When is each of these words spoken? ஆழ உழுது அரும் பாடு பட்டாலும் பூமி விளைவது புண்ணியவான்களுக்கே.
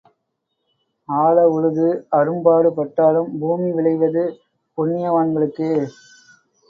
ஆழ 1.09 1.35
உழுது 1.47 1.87
அரும் 2.09 2.41
பாடு 2.43 2.69
பட்டாலும் 2.71 3.29
பூமி 3.39 3.69
விளைவது 3.71 4.23
புண்ணியவான்களுக்கே. 4.77 5.71